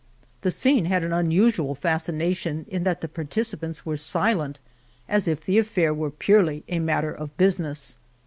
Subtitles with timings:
[0.41, 4.59] The scene had an unusual fascination in that the participants were silent
[5.07, 7.97] as if the affair were purely a matter of business.